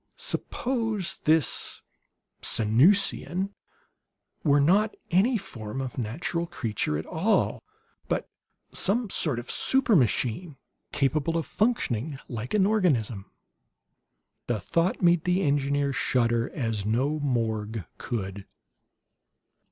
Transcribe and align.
Suppose 0.15 1.19
this 1.25 1.83
Sanusian 2.41 3.53
were 4.43 4.59
not 4.59 4.95
any 5.11 5.37
form 5.37 5.79
of 5.79 5.99
natural 5.99 6.47
creature 6.47 6.97
at 6.97 7.05
all, 7.05 7.61
but 8.07 8.27
some 8.71 9.11
sort 9.11 9.37
of 9.37 9.51
supermachine, 9.51 10.55
capable 10.91 11.37
of 11.37 11.45
functioning 11.45 12.17
like 12.27 12.55
an 12.55 12.65
organism? 12.65 13.29
The 14.47 14.59
thought 14.59 15.03
made 15.03 15.23
the 15.23 15.43
engineer 15.43 15.93
shudder 15.93 16.49
as 16.49 16.83
no 16.83 17.19
morgue 17.19 17.85
could. 17.99 18.47